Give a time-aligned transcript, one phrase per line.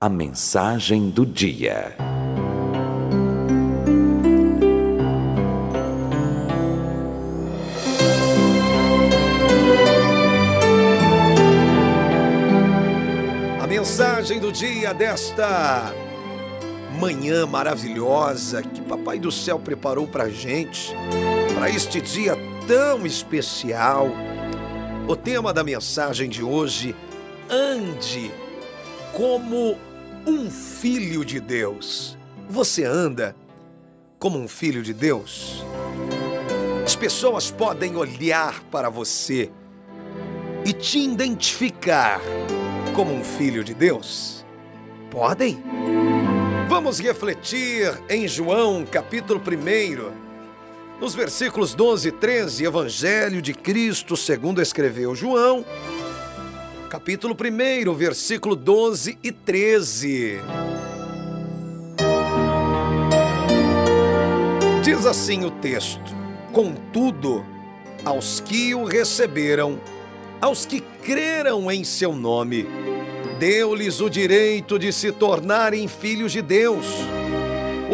[0.00, 1.96] A mensagem do dia.
[13.62, 15.94] A mensagem do dia desta
[17.00, 20.92] manhã maravilhosa que Papai do Céu preparou para gente,
[21.54, 22.36] para este dia
[22.66, 24.08] tão especial.
[25.08, 26.94] O tema da mensagem de hoje:
[27.48, 28.43] ande
[29.14, 29.78] como
[30.26, 32.18] um filho de Deus.
[32.48, 33.34] Você anda
[34.18, 35.64] como um filho de Deus?
[36.84, 39.50] As pessoas podem olhar para você
[40.66, 42.20] e te identificar
[42.94, 44.44] como um filho de Deus?
[45.10, 45.62] Podem?
[46.68, 54.60] Vamos refletir em João, capítulo 1, nos versículos 12 e 13, Evangelho de Cristo, segundo
[54.60, 55.64] escreveu João,
[56.94, 60.38] capítulo 1, versículo 12 e 13.
[64.80, 66.14] Diz assim o texto:
[66.52, 67.44] Contudo,
[68.04, 69.80] aos que o receberam,
[70.40, 72.64] aos que creram em seu nome,
[73.40, 76.86] deu-lhes o direito de se tornarem filhos de Deus,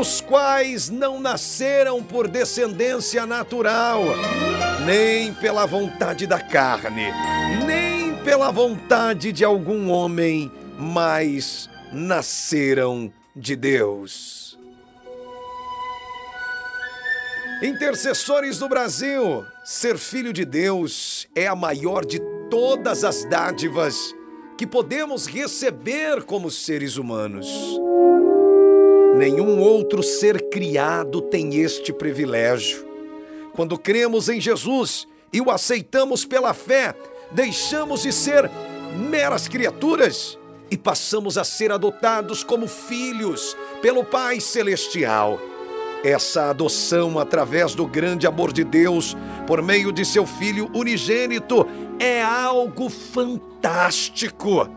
[0.00, 4.04] os quais não nasceram por descendência natural,
[4.86, 7.12] nem pela vontade da carne,
[7.66, 7.93] nem
[8.24, 14.58] pela vontade de algum homem, mas nasceram de Deus.
[17.62, 22.18] Intercessores do Brasil, ser filho de Deus é a maior de
[22.50, 24.14] todas as dádivas
[24.56, 27.46] que podemos receber como seres humanos.
[29.16, 32.86] Nenhum outro ser criado tem este privilégio.
[33.52, 36.94] Quando cremos em Jesus e o aceitamos pela fé,
[37.30, 38.50] deixamos de ser
[38.94, 40.38] meras criaturas
[40.70, 45.38] e passamos a ser adotados como filhos pelo Pai Celestial.
[46.02, 51.66] Essa adoção através do grande amor de Deus por meio de seu Filho unigênito
[51.98, 54.68] é algo fantástico.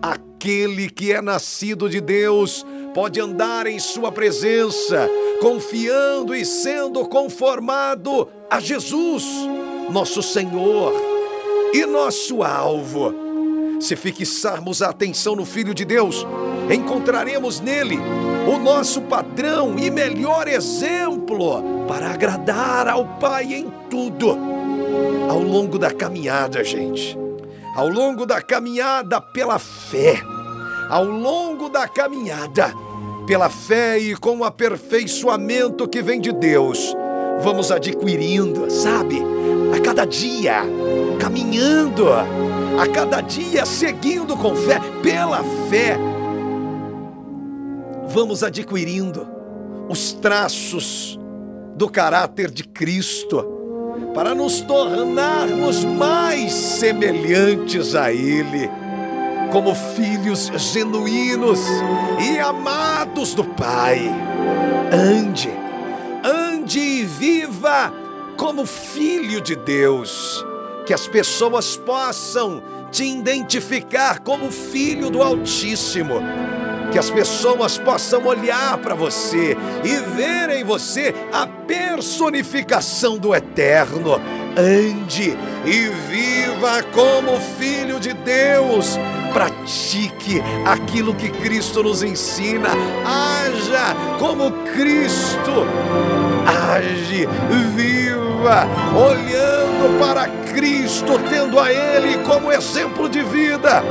[0.00, 5.08] Aquele que é nascido de Deus pode andar em Sua presença,
[5.40, 9.24] confiando e sendo conformado a Jesus,
[9.90, 11.11] nosso Senhor
[11.72, 13.14] e nosso alvo.
[13.80, 16.26] Se fixarmos a atenção no Filho de Deus,
[16.72, 17.98] encontraremos nele
[18.46, 24.38] o nosso padrão e melhor exemplo para agradar ao Pai em tudo.
[25.28, 27.18] Ao longo da caminhada, gente,
[27.74, 30.20] ao longo da caminhada pela fé,
[30.88, 32.72] ao longo da caminhada
[33.26, 36.94] pela fé e com o aperfeiçoamento que vem de Deus,
[37.40, 39.22] vamos adquirindo, sabe,
[39.74, 40.62] a cada dia,
[41.22, 45.96] caminhando, a cada dia seguindo com fé, pela fé,
[48.08, 49.24] vamos adquirindo
[49.88, 51.16] os traços
[51.76, 53.46] do caráter de Cristo
[54.12, 58.68] para nos tornarmos mais semelhantes a Ele,
[59.52, 61.60] como filhos genuínos
[62.18, 64.10] e amados do Pai.
[64.92, 65.50] Ande,
[66.24, 67.92] ande e viva
[68.36, 70.44] como filho de Deus,
[70.84, 76.20] que as pessoas possam te identificar como filho do Altíssimo
[76.92, 84.20] que as pessoas possam olhar para você e ver em você a personificação do eterno.
[84.54, 85.34] Ande
[85.64, 88.98] e viva como filho de Deus.
[89.32, 92.68] Pratique aquilo que Cristo nos ensina.
[93.06, 95.66] Haja como Cristo
[96.46, 97.26] age.
[97.74, 98.31] Viva
[98.94, 103.82] olhando para Cristo, tendo a Ele como exemplo de vida.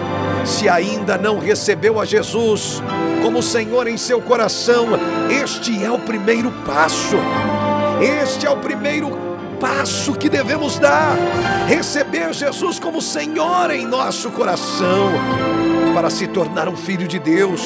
[0.45, 2.81] Se ainda não recebeu a Jesus
[3.21, 4.87] como Senhor em seu coração,
[5.29, 7.17] este é o primeiro passo.
[8.01, 11.15] Este é o primeiro passo que devemos dar.
[11.67, 15.11] Receber Jesus como Senhor em nosso coração,
[16.01, 17.61] para se tornar um filho de Deus,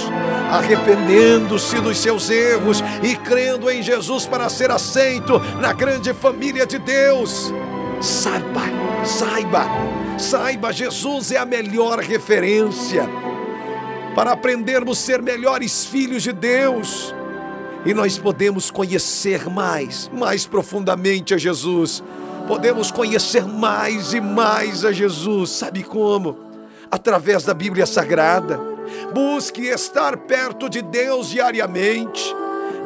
[0.51, 6.77] arrependendo-se dos seus erros e crendo em Jesus para ser aceito na grande família de
[6.77, 7.53] Deus.
[8.01, 8.59] Saiba,
[9.05, 9.65] saiba,
[10.19, 13.09] saiba, Jesus é a melhor referência
[14.13, 17.15] para aprendermos a ser melhores filhos de Deus.
[17.85, 22.03] E nós podemos conhecer mais, mais profundamente a Jesus.
[22.49, 25.51] Podemos conhecer mais e mais a Jesus.
[25.51, 26.44] Sabe como?
[26.89, 28.59] Através da Bíblia Sagrada.
[29.13, 32.35] Busque estar perto de Deus diariamente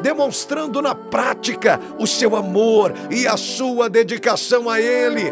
[0.02, 5.30] demonstrando na prática o seu amor e a sua dedicação a Ele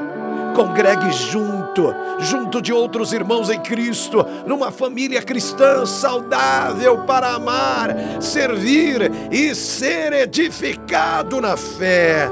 [0.58, 9.08] Congregue junto, junto de outros irmãos em Cristo, numa família cristã saudável para amar, servir
[9.30, 12.28] e ser edificado na fé.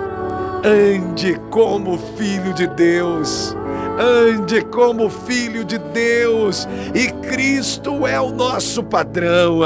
[0.65, 3.55] Ande como filho de Deus
[3.99, 9.61] ande como filho de Deus e Cristo é o nosso padrão.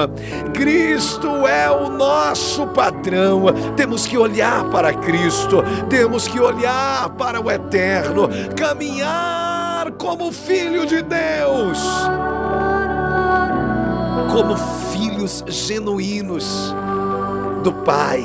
[0.55, 3.47] Cristo é o nosso padrão.
[3.77, 11.03] Temos que olhar para Cristo, temos que olhar para o eterno, caminhar como filho de
[11.03, 11.79] Deus.
[14.33, 14.57] Como
[14.93, 16.75] filhos genuínos
[17.63, 18.23] do Pai.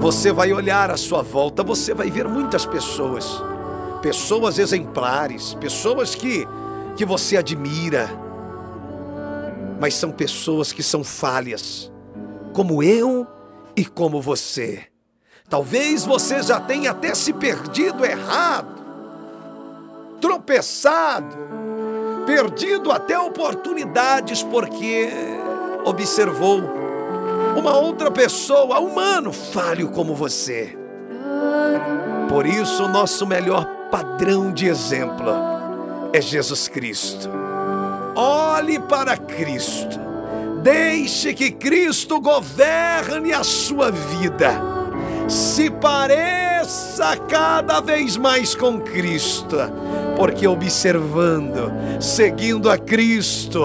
[0.00, 3.42] Você vai olhar à sua volta, você vai ver muitas pessoas
[4.04, 6.46] pessoas exemplares, pessoas que,
[6.94, 8.10] que você admira,
[9.80, 11.90] mas são pessoas que são falhas,
[12.52, 13.26] como eu
[13.74, 14.84] e como você.
[15.48, 18.84] Talvez você já tenha até se perdido errado,
[20.20, 21.34] tropeçado,
[22.26, 25.08] perdido até oportunidades porque
[25.82, 26.60] observou
[27.56, 30.76] uma outra pessoa, humano, falho como você.
[32.28, 35.30] Por isso, o nosso melhor padrão de exemplo
[36.12, 37.30] é Jesus Cristo.
[38.16, 40.00] Olhe para Cristo.
[40.64, 44.60] Deixe que Cristo governe a sua vida.
[45.28, 49.58] Se pareça cada vez mais com Cristo,
[50.16, 53.62] porque observando, seguindo a Cristo,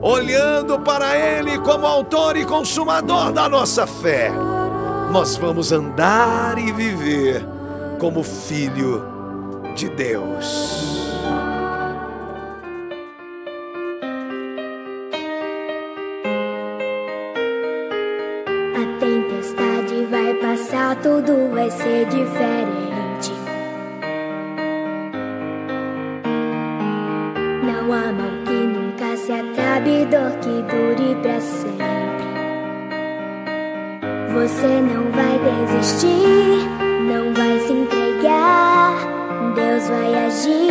[0.00, 4.30] olhando para Ele como autor e consumador da nossa fé,
[5.10, 7.44] nós vamos andar e viver
[7.98, 9.11] como filho
[9.82, 11.10] de Deus.
[18.76, 23.32] A tempestade vai passar, tudo vai ser diferente.
[27.64, 31.82] Não há mal que nunca se acabe, dor que dure para sempre.
[34.32, 36.68] Você não vai desistir,
[37.04, 39.21] não vai se entregar.
[39.54, 40.70] Deus vai agir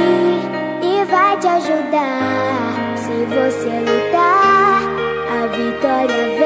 [0.81, 2.98] e vai te ajudar.
[2.98, 4.81] Se você lutar,
[5.30, 6.41] a vitória vem.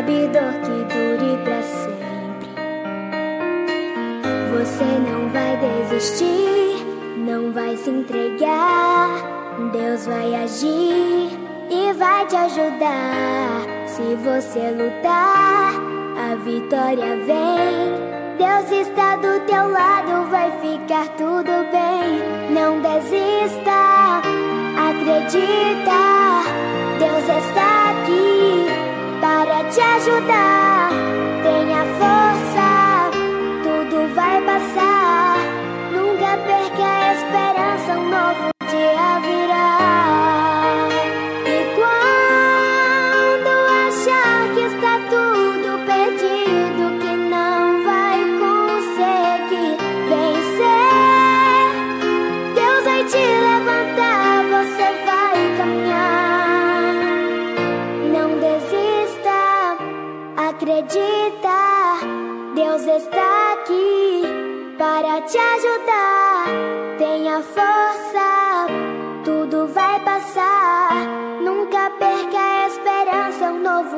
[0.00, 2.48] Se acabe, dor que dure para sempre.
[4.52, 6.84] Você não vai desistir,
[7.18, 9.08] não vai se entregar.
[9.72, 11.38] Deus vai agir
[11.70, 13.62] e vai te ajudar.
[13.86, 15.74] Se você lutar,
[16.16, 18.10] a vitória vem.
[18.38, 22.54] Deus está do teu lado, vai ficar tudo bem.
[22.54, 24.22] Não desista,
[24.88, 26.00] acredita.
[26.98, 27.69] Deus está
[29.40, 30.90] para te ajudar.
[31.42, 32.89] Tenha força,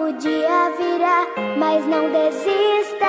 [0.03, 1.27] novo dia virá.
[1.57, 3.07] Mas não desista,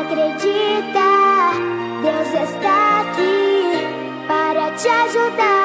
[0.00, 1.02] acredita.
[2.02, 5.61] Deus está aqui para te ajudar.